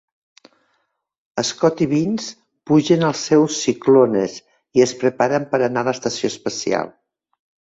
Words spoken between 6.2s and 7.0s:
espacial.